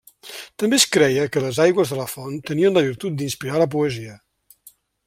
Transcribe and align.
També 0.63 0.77
es 0.81 0.85
creia 0.95 1.27
que 1.35 1.43
les 1.43 1.59
aigües 1.65 1.93
de 1.93 1.99
la 2.01 2.09
font 2.15 2.41
tenien 2.51 2.81
la 2.81 2.85
virtut 2.89 3.21
d'inspirar 3.21 3.65
la 3.65 3.71
poesia. 3.79 4.19